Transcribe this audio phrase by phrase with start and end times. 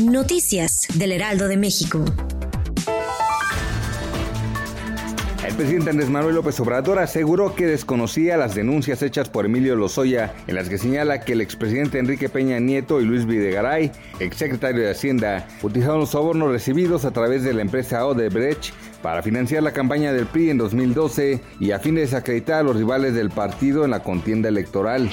[0.00, 2.02] Noticias del Heraldo de México.
[5.46, 10.34] El presidente Andrés Manuel López Obrador aseguró que desconocía las denuncias hechas por Emilio Lozoya,
[10.46, 14.90] en las que señala que el expresidente Enrique Peña Nieto y Luis Videgaray, exsecretario de
[14.90, 20.12] Hacienda, utilizaron los sobornos recibidos a través de la empresa Odebrecht para financiar la campaña
[20.12, 23.90] del PRI en 2012 y a fin de desacreditar a los rivales del partido en
[23.90, 25.10] la contienda electoral.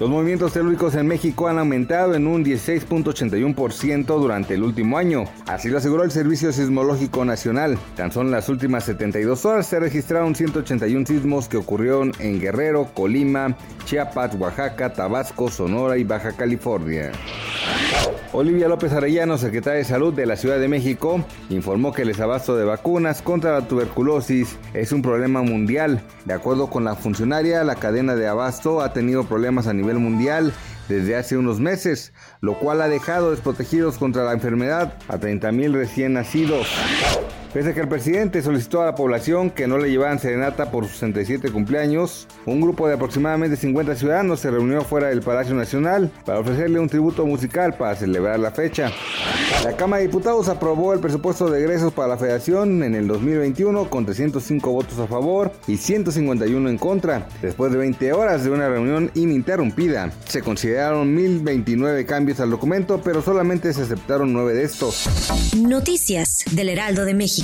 [0.00, 5.24] Los movimientos telúricos en México han aumentado en un 16.81% durante el último año.
[5.46, 7.78] Así lo aseguró el Servicio Sismológico Nacional.
[7.94, 12.90] Tan solo en las últimas 72 horas se registraron 181 sismos que ocurrieron en Guerrero,
[12.92, 17.12] Colima, Chiapas, Oaxaca, Tabasco, Sonora y Baja California.
[18.36, 22.56] Olivia López Arellano, secretaria de Salud de la Ciudad de México, informó que el desabasto
[22.56, 26.02] de vacunas contra la tuberculosis es un problema mundial.
[26.24, 30.52] De acuerdo con la funcionaria, la cadena de abasto ha tenido problemas a nivel mundial
[30.88, 36.14] desde hace unos meses, lo cual ha dejado desprotegidos contra la enfermedad a 30.000 recién
[36.14, 36.66] nacidos.
[37.54, 40.86] Pese a que el presidente solicitó a la población que no le llevaran serenata por
[40.86, 46.10] sus 67 cumpleaños, un grupo de aproximadamente 50 ciudadanos se reunió fuera del Palacio Nacional
[46.26, 48.90] para ofrecerle un tributo musical para celebrar la fecha.
[49.62, 53.88] La Cámara de Diputados aprobó el presupuesto de egresos para la Federación en el 2021
[53.88, 57.28] con 305 votos a favor y 151 en contra.
[57.40, 63.22] Después de 20 horas de una reunión ininterrumpida, se consideraron 1029 cambios al documento, pero
[63.22, 65.08] solamente se aceptaron 9 de estos.
[65.56, 67.43] Noticias del Heraldo de México.